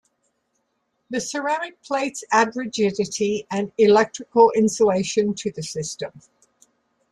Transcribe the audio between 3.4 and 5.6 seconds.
and electrical insulation to